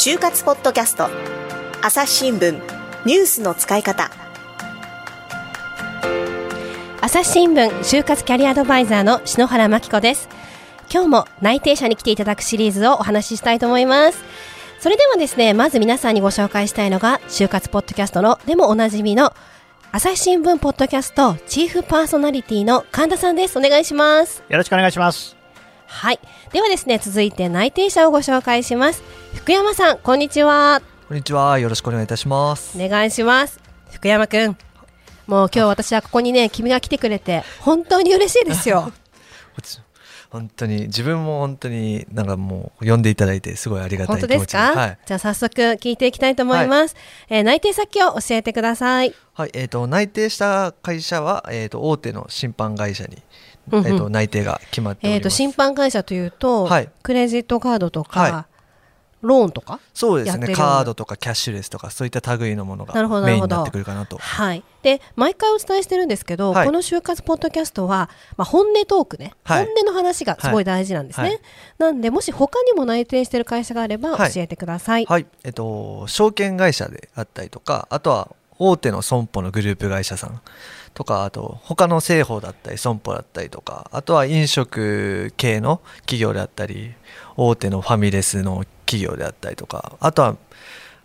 [0.00, 1.08] 就活ポッドキャスト。
[1.82, 2.52] 朝日新聞
[3.04, 4.12] ニュースの使い方。
[7.00, 10.28] 朝日新聞就活キャリアアドバイザーの篠原真紀子です。
[10.88, 14.22] 今日も内定者に来ていただくシリーズをお話ししたいと思います。
[14.78, 19.34] それではですねまず皆さんにご紹介したいのが就活ポッドキャストのでもおなじみの
[19.90, 23.58] 朝日新聞ポッドキャストチーフパーソナリティの神田さんです。
[23.58, 24.44] お願いします。
[24.48, 25.37] よろしくお願いします
[25.88, 26.20] はい。
[26.52, 29.02] ではですね続いて内定者をご紹介します。
[29.34, 30.82] 福山さんこんにちは。
[31.08, 31.58] こんにちは。
[31.58, 32.78] よろしくお願いいたします。
[32.78, 33.58] お願いします。
[33.90, 34.56] 福山くん。
[35.26, 38.92] もう今日私はここにね君が来てくれて本当に嬉しいですよ。
[40.30, 46.94] 本当に自分も本当になんかもう呼んでいただいてすごいありがたい本当ですか、はい、じゃあ早速聞いていきたいと思います、
[47.30, 49.14] はい、えー、内定先を教えてください。
[49.32, 49.50] はい。
[49.54, 53.22] えーと、内定した会社は、えーと、大手の審判会社に、
[53.70, 58.58] うんうん、えーと、内定が決まっております、えー、と審判会社というと、はい、クレジットカードとか、はい。
[59.20, 60.54] ローンとかそうですね。
[60.54, 64.16] カードとかキャッシュレスとかそういった類のものがメインになってくるかなと。
[64.16, 71.40] はい、で毎回お伝えしてるんですけど、はい、この就活ポッドキャストは、まあ、本音トークね、はい、本音の話がすごい大事なんですね、はい、
[71.78, 78.28] なんでもし他にも内定してる会社があれば教えてください、はいえっと、証券会社であったりとかあとは
[78.58, 80.40] 大手の損保のグループ会社さん。
[80.94, 86.92] とかあと他の製法だったり損保だったりとかあとは飲食系の企業であったり
[87.36, 90.36] 大手のファミレスの企業であったりとかあとは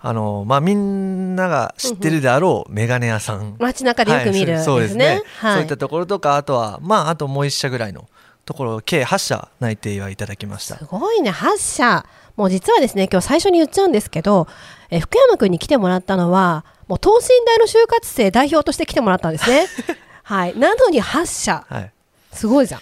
[0.06, 3.56] あのまあ、みんなが知ってるであろう眼鏡屋さん。
[3.58, 8.09] 街中でよく見る、はい、そうですね、はい、そういったところとかあとはまああともう1社ぐらいの
[8.45, 10.77] ところ計8社内定はいただきました。
[10.77, 11.31] すごいね。
[11.31, 12.05] 8社。
[12.36, 14.47] もう実はですね今日最初に言っちゃうんですけど
[14.89, 19.67] え福山君に来てもらったのはもう等身大の就活生代表として来てもらったんですね。
[20.23, 20.58] はい。
[20.58, 21.91] なのに8社、はい、
[22.31, 22.81] すごいじゃん。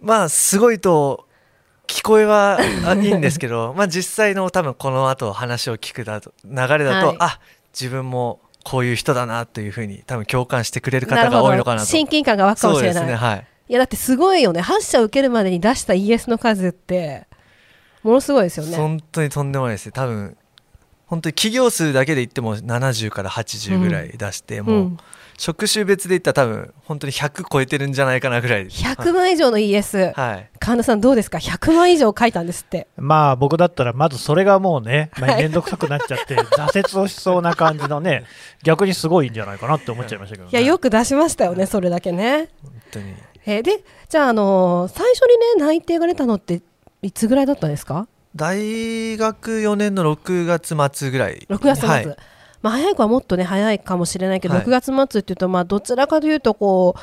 [0.00, 1.26] まあすごいと
[1.86, 7.40] 聞こえはいいんですけど まあ実際の多分この後話を聞くだと流れだと、はい、あ
[7.72, 11.86] 自分もこういう人だなというふうに多分共感してくれる方が多いのかなと。
[11.86, 13.14] 親近感が湧くかもしれない、ね。
[13.14, 14.60] はい、いやだってすごいよね。
[14.60, 17.26] 発射を受けるまでに出した ES の数って
[18.02, 18.76] ものすごいですよね。
[18.76, 19.90] 本当にとんでもないです。
[19.90, 20.36] 多分
[21.06, 24.98] 本当に企業数だけで言っても70から80ぐらい出して、うん、もう、うん。
[25.36, 28.66] 職種別で言ったら多分本当に100超えてるんじゃないかなぐらい。
[28.68, 32.86] 100万以上の ES、はい、神田さんどうですか？100万以上書いたんですって。
[32.96, 38.24] まあ僕だったらまずそれがもうね面倒、くさくなっちゃって 挫折をしそうな感じのね
[38.62, 42.48] 逆にすごいんじゃないかなって思っちゃいましたけど、ね、いやよく出しましたよねそれだけね。
[42.62, 43.14] 本当に
[43.46, 46.62] えー、でじゃあ、あのー、最初にね内定が出たのって
[47.02, 48.08] いつぐらいだったんですか？
[48.34, 51.46] 大学4年の6月末ぐらい。
[51.48, 52.06] 6月末、はい。
[52.62, 56.96] まあ、早い子はもっとね早いかもしれないけど、はい、6月末っていうとまあどちらかというとこ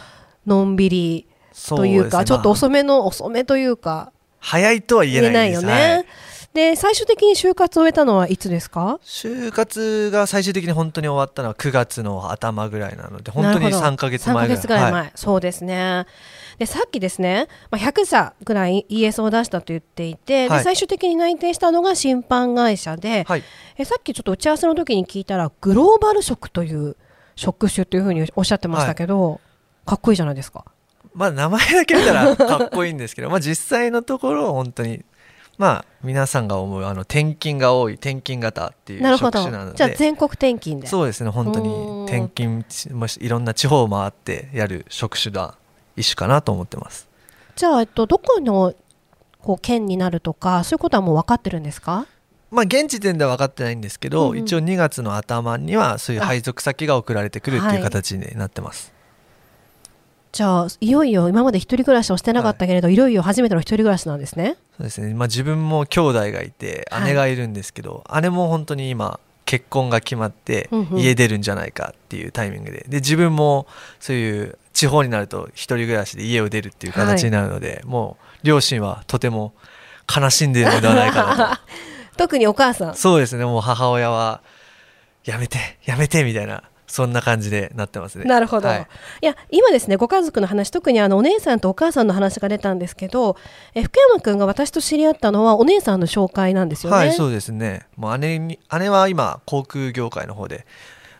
[0.45, 1.27] うのんびり
[1.67, 5.71] というか、ね、ちょっと遅めの遅めというか早いとは言えないよね。
[5.71, 6.05] はい
[6.53, 8.99] で最終的に就活を終えたのはいつですか？
[9.03, 16.05] 就活が最終的に本当に終わったのは9月の頭ぐらいなので本当に3か月前ぐらい ,3 ヶ月ぐらい前、はい、そうですね。
[16.57, 23.43] でさっきですね、まあ、100社ぐらい ES を出したと言っていて、はい、で最終的に内定したのが審判会社で、はい、
[23.77, 26.97] えさっきちょっと打ち合わせの時に聞いたらグローバル職という
[27.35, 29.39] 職種というふうにおっしゃってましたけど、
[29.85, 30.65] かっこいいじゃないですか。
[31.13, 35.03] まあ名前だけ見たらかっこいいんですけど まあ実際のところ本当に
[35.61, 39.77] まあ皆さんが思うあの転勤が多い転勤型っていう職種なので。
[39.77, 40.87] じゃあ全国転勤で。
[40.87, 41.29] そうですね。
[41.29, 42.65] 本当に転勤
[42.97, 45.53] もいろんな地方を回ってやる職種だ
[45.95, 47.07] 一種かなと思ってます。
[47.55, 48.73] じゃあ、えっと、どこの
[49.39, 52.07] こう県になるとかそういうことはもう分かってるんですか？
[52.49, 58.91] まあ、現時点では分かってないんですけど、うんうん、一応2月の頭にはそういう配属先が送られてくるっていう形になってます。
[60.31, 64.57] じゃあいよいよ今まで一人暮らしをしてなかったけれど、はい、いよいよ初めての一人暮らしなんですね。
[64.77, 65.13] そうですね。
[65.13, 73.67] まあ自分も兄弟がいて姉がいるんですけど、はい、姉も本当に今結婚が決まって家出るんじゃないかっていうタイミングで、で自分も
[73.99, 79.53] そういう地方になると一人暮らしで家を出るっていう形になるので、はい、もう両親はとても
[80.13, 81.61] 悲しんでいるのではないかなと。
[82.15, 82.95] 特にお母さん。
[82.95, 83.43] そうですね。
[83.43, 84.41] もう母親は
[85.25, 88.25] やめてやめてみたいなそんな感じでなってますね。
[88.25, 88.67] なるほど。
[88.67, 88.87] はい、
[89.21, 93.37] いや今ですねご家族の話特にあのお姉さんとお母さんの話が出たんですけど、
[93.73, 96.97] え福山君が私と知り合ったのはお姉さんの紹介なんですよね。
[96.97, 97.87] はいそうですね。
[97.95, 100.65] もう姉に姉は今航空業界の方で。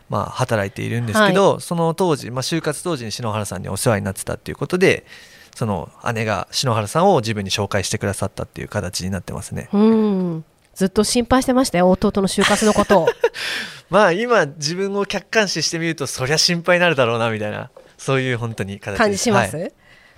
[0.08, 5.06] まあ、働いているんですけど、はい、その当時、まあ、就活当時に篠原さんにお世話になってたっていうことで
[5.54, 9.70] その姉が篠原さんを自分に紹介してくださったっていう形になってますね。
[9.72, 13.08] うんずっと心配してましたよ弟の就活のことを。
[13.90, 17.70] まあ今自分を客観視してみるとそりゃ心配になるだろうなみたいな。
[18.02, 19.72] そういう本当に感じします、はい、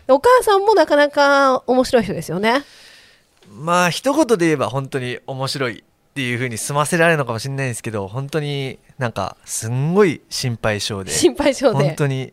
[0.08, 2.64] お母さんもなかなか面白い人ですよね。
[3.50, 11.10] まあ一言で言えば本当に面白いっていう風に済ませられるのかもしれないんですけど本当になんかすんごい心配性で。
[11.10, 11.74] 心配性で。
[11.74, 12.32] 本当に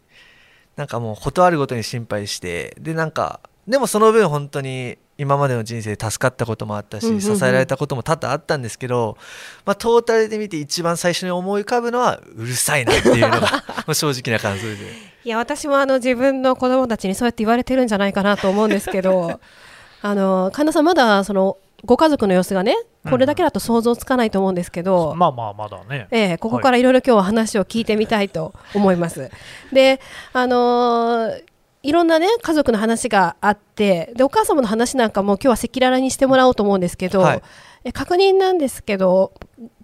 [0.77, 9.17] なんかもう断るごとに心配してでなんかでもその分本当に今までの人生で助かったこともあったし、うんうんうん支えられたことも多々あったんですけど、
[9.65, 15.11] まあ、トータルで見て一番最初に思い浮かぶのはうるさいなっていうのが まあ正直な感想で。
[15.23, 19.39] いや私もあの自分の子供たちにそうやって言われてるんじゃないかなと思うんですけど
[20.01, 22.75] あの神田さんまだそのご家族の様子がね
[23.09, 26.07] これだけだと想像つかないと思うんですけど、まあまあまだね。
[26.11, 29.31] ええ、ここからいろいろ今日は話を聞いてみたいと思います。
[29.73, 29.99] で、
[30.33, 31.43] あのー
[31.83, 37.41] いろんなね家族の話があってでお母様の話なんかも今日は赤裸々にしてもらおうと思うんですけど、はい。
[37.83, 39.33] え確認なんですけど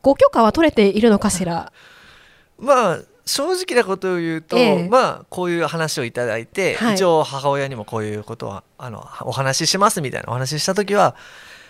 [0.03, 1.71] ご許可は取れているのかしら？
[2.59, 4.87] まあ正直なことを言うと、ええ。
[4.89, 6.95] まあこういう話をいただいて、はい。
[6.95, 11.15] 一応母親にもこういうことはあのお話ししますみたいなお話しした時は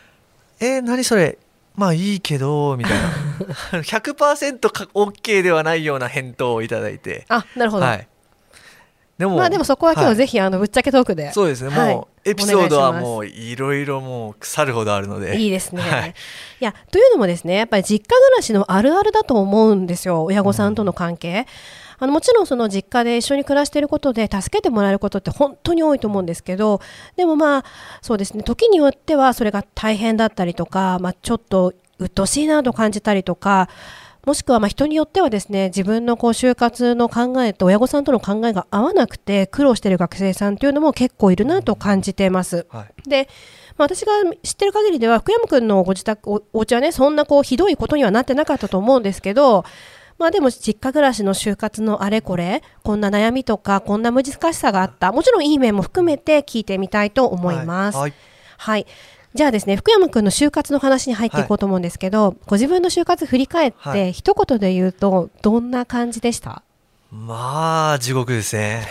[0.59, 1.37] 「えー、何それ？
[1.75, 3.09] まあいいけど」みたいな。
[3.81, 8.07] 100%か OK ではないような返答をいただいて、あなるほど、はい、
[9.17, 11.95] でもまあでもそこは今日ぜひ、あのぶっちゃけトークでそうですね、はい。
[11.95, 15.37] もうエピソードはもういろいろもう腐るほどあるので。
[15.37, 15.81] いいですね。
[15.89, 16.09] はい。
[16.09, 16.13] い、
[16.63, 20.23] やというのもですねやっぱり実家暮らしのあるあるだと思うんですよ。
[20.23, 21.47] 親御さんとの関係。
[21.99, 26.79] あのもちろんその実家で一緒に暮らしていることで助けてもらえることって本当に多いと思うんですけど
[27.15, 27.65] でもまあ
[28.03, 33.67] そうですね時によってはそれが大変だったりとか、まあ、ちょっと鬱陶しいなと感じたりとか
[34.27, 42.67] もしくはまあ人によってはですね自分のこう就活の考えと親御さんとの考えが合わなくて苦労している学生さんというのも結構いるなと感じています。
[42.69, 43.29] はいで、
[43.77, 44.11] まあ、私が
[44.43, 49.63] 知ってる限りでは福山君のご自宅おお家はねそんなこうひどいことにはなってなかったと思うんですけど
[50.17, 57.97] まあでも実家暮らしの就活のあれこれこんな悩みとかこんな難しさがあったもちろんいい面も含めて聞いてみたいと思います。
[57.97, 58.13] はい
[58.57, 58.87] はい。
[59.35, 64.13] じゃあですね、福山君の就活の話に入っていこうと思うんですけど、ご自分の就活振り返って、はい。
[64.13, 66.63] 一言で言うと、どんな感じでした？
[67.11, 68.85] まあ地獄ですね。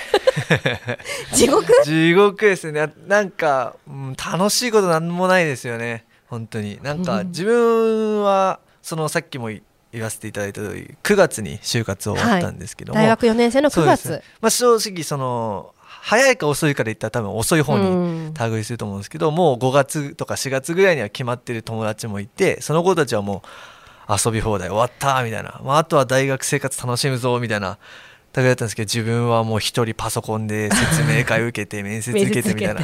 [1.34, 1.66] 地獄？
[1.84, 2.92] 地獄ですね。
[3.06, 6.04] なんか、うん、楽しいことなんもないですよね。
[6.28, 6.78] 本当に。
[6.82, 14.24] なんかうん自分はそのさっきも言わせていただいた通り9月に就活終わったんですけども、大学4年生の9そうです月。
[14.40, 17.94] まあ、正直その早いか遅いかで言ったら多分遅い方にう
[18.30, 18.34] ん。
[18.50, 23.42] 類すると思うんですけど、もう5月とか4月ぐらいには決まってる友達もいてその子たちはも
[24.08, 27.78] う遊び放題終わったみたいな、まあ、あとは大学生活楽しむぞみたいな。
[28.32, 32.82] だだったんですけど自分はもう一人パソコンで説明会受けて 面接受けてみたいな。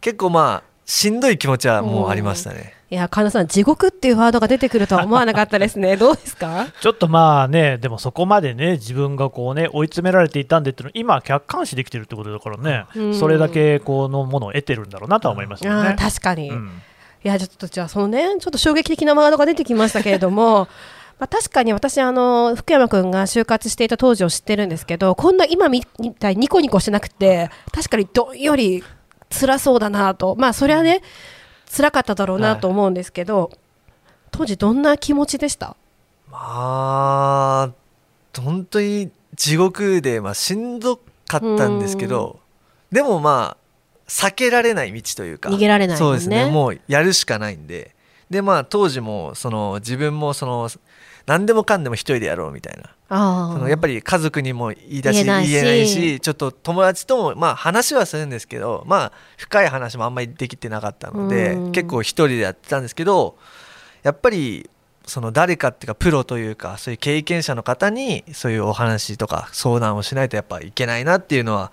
[0.00, 2.76] 結構まあしんどい気持ちはもうありましたね。
[2.92, 5.96] いや、神田さん、地獄っていうワードが出てくるとは思わなかったですね。
[5.96, 6.66] どうですか？
[6.82, 15.98] ちょっとまあね、でもそこまでね、自分がこうね、追い詰められていたんでっていうの今、客観視できてるってことだからね、うんそれだけこのものを得てるんだろうなとは思いますよあねー。
[15.98, 16.48] 確かに。
[16.48, 16.70] いうん
[17.22, 20.68] や、ちょっとじゃあ、そのね、ちょっと衝撃的なワードが出てきましたけれども、
[21.18, 25.82] まあ、確かに私、あの、福山君が就活していた当時を知ってるんですけど、こんな今み
[26.18, 28.84] たいにニコニコしてなくて、確かにどんより
[29.30, 30.34] 辛そうだなと。
[30.36, 31.00] まあ、それはね、
[31.74, 33.50] 辛かっただろうなと思うんですけど、
[34.30, 35.76] 当時どんな気持ちでした？
[36.30, 37.72] まあ
[38.38, 42.40] 本当に地獄で、まあ、しんどかったんですけど
[42.90, 45.98] でもまあ避けられない道というか逃げられないね。
[45.98, 46.50] そうですね。
[46.50, 47.94] もうやるしかないんで。
[48.28, 50.68] でまあ当時もその自分もその
[51.26, 52.84] 何でもかんでも一人でやろうみたいな。
[52.84, 55.52] あそのやっぱり家族にも言い出し言えないし。
[55.52, 61.72] 言えないしちょっと友達ともまあ話はするんですけどまあ深い話もあんまりできてなかったのでうん。
[61.72, 63.36] 結構一人でやってたんですけど
[64.02, 64.68] やっぱり
[65.06, 71.72] その誰かっていうかプロというかそういう経験者の方にそういうお話とか相談をしないとやっぱいけないなっていうのは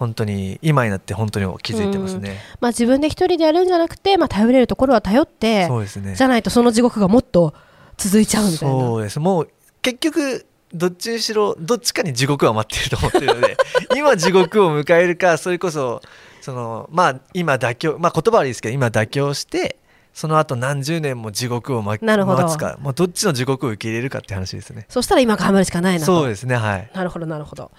[0.00, 2.38] 本当に今になって本当に気づいてますね。
[2.58, 6.14] まあ、自分で一人でやるんじゃなくて、まあ、頼れるところは頼って、そうですね。
[6.14, 7.52] じゃないとその地獄がもっと
[7.98, 8.80] 続いちゃうみたいな。
[8.80, 9.20] そうです。
[9.20, 9.50] もう
[9.82, 13.56] 結局どっちにしろどっちかに地獄は待ってると思ってるので
[13.96, 16.00] 今地獄を迎えるかそれこそ
[16.40, 19.76] そのまあ今妥協まあ言葉悪いですけど今妥協して
[20.12, 22.42] その後何十年も地獄を待なるほど。
[22.42, 22.78] 待つか。
[22.80, 24.86] もうどっちの地獄を受け入れるかって話ですね。
[24.88, 26.06] そしたら今頑張るしかないなと。
[26.06, 26.90] そうですねはい。
[26.92, 27.70] なるほど、なるほど。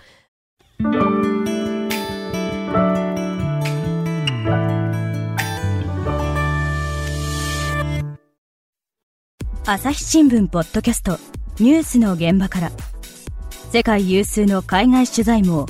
[9.65, 11.30] 朝日新聞ポッドキャスト
[11.61, 12.71] ニュースの現場から
[13.71, 15.67] 世界有数の海外取材網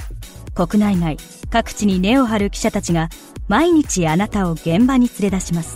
[0.55, 1.17] 国内外
[1.50, 3.10] 各地に根を張る記者たちが
[3.50, 5.75] 毎日あなたを現場に連れ出します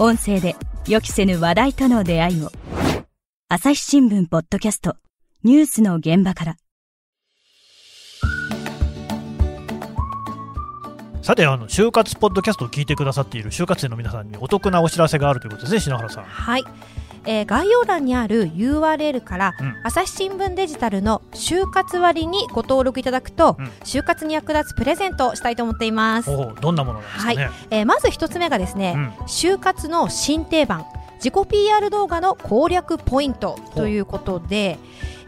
[0.00, 0.56] 音声で
[0.88, 2.50] 予期せぬ話題との出会いを
[3.48, 4.96] 朝日新聞ポッドキャスト
[5.44, 6.56] ニュースの現場から
[11.22, 16.24] さて、あの就活ポッドキャストを聞いてくださっている就活生の皆さんにお得なお知らせがあるということですね、篠原さん。
[16.24, 16.64] はい。
[17.24, 19.76] えー概要欄にある URL から、うん。
[19.84, 23.66] 朝日新聞デジタルの就活割にご登録いただくと、うん。
[23.84, 29.08] 就活に役立つプレゼントをしたいと思っています、どんなものなんですかね、えーまず一つ目がですね、うん。
[29.26, 30.84] 就活の新定番。
[31.22, 34.78] 自己 PR 動画の攻略ポイントということで、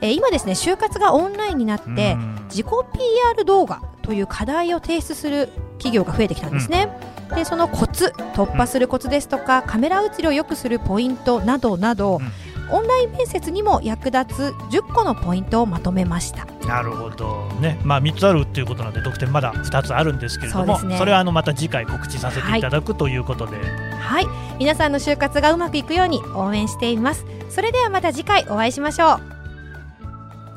[0.01, 2.39] えー今ですね就活がオンラインになって、うん。
[2.49, 6.89] 自己 PR 動画という課題を提出する企業が増えてきたんですね、
[7.35, 12.33] でそのコツ突破するコツですとか、カメラ映りを良くするポイントなどなど、うん。
[12.71, 16.47] オンライン面接にも役立つ10個のポイントをまとめました。
[16.67, 17.49] なるほど。
[17.61, 20.97] ねまあ3つあるっていうことなんで得点まだ2つあるんですけれどもそね。
[20.97, 23.59] それはあのまた次回告知させていただくということで、
[23.99, 24.27] はい。
[24.59, 27.27] 皆さんの就活がうまくいくように応援しています。
[27.51, 29.33] それではまた次回お会いしましょう。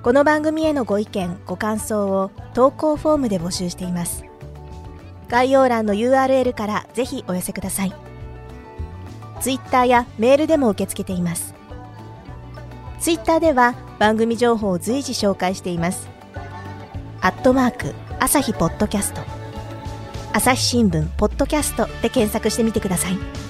[0.06, 4.24] この番組へのご意見ご感想を投稿フォームで募集しています
[5.30, 7.94] 概要欄の URL からぜひお寄せください。
[9.42, 11.54] Twitter やメールでも受け付けています。
[13.00, 16.08] Twitter では番組情報を随時紹介しています。
[17.22, 19.22] アットマーク朝日ポッドキャスト。
[20.34, 23.45] 朝日新聞ポッドキャストで検索してみてください。